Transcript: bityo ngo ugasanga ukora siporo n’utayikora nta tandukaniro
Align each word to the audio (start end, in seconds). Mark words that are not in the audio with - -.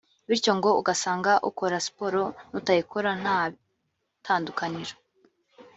bityo 0.29 0.51
ngo 0.57 0.69
ugasanga 0.81 1.31
ukora 1.49 1.75
siporo 1.85 2.23
n’utayikora 2.51 3.09
nta 3.21 3.37
tandukaniro 4.25 4.95